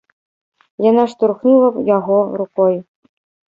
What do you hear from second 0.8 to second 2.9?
Яна штурхнула яго рукой.